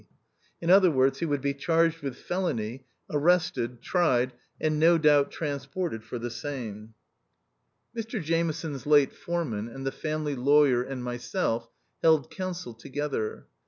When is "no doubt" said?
4.79-5.29